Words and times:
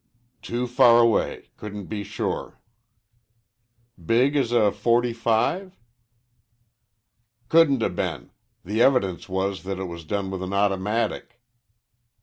"Too 0.41 0.65
far 0.65 0.99
away. 0.99 1.51
Couldn't 1.57 1.85
be 1.85 2.03
sure." 2.03 2.59
"Big 4.03 4.35
as 4.35 4.51
a.45?" 4.51 5.73
"Couldn't 7.49 7.83
'a' 7.83 7.89
been. 7.91 8.31
The 8.65 8.81
evidence 8.81 9.29
was 9.29 9.61
that 9.61 9.77
it 9.77 9.83
was 9.83 10.03
done 10.03 10.31
with 10.31 10.41
an 10.41 10.53
automatic." 10.53 11.39